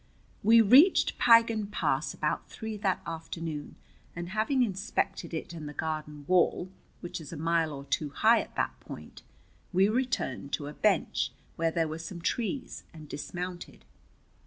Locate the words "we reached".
0.41-1.19